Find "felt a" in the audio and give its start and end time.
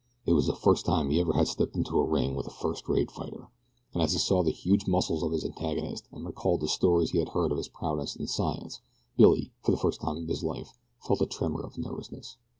10.97-11.27